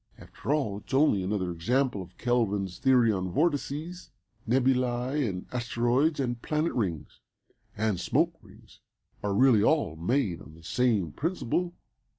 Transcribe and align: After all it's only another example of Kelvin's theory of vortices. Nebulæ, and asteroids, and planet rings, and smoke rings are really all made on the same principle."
After 0.17 0.51
all 0.51 0.79
it's 0.79 0.95
only 0.95 1.21
another 1.21 1.51
example 1.51 2.01
of 2.01 2.17
Kelvin's 2.17 2.79
theory 2.79 3.11
of 3.11 3.23
vortices. 3.25 4.09
Nebulæ, 4.49 5.29
and 5.29 5.45
asteroids, 5.51 6.19
and 6.19 6.41
planet 6.41 6.73
rings, 6.73 7.19
and 7.77 7.99
smoke 7.99 8.33
rings 8.41 8.79
are 9.21 9.35
really 9.35 9.61
all 9.61 9.95
made 9.95 10.41
on 10.41 10.55
the 10.55 10.63
same 10.63 11.11
principle." 11.11 11.75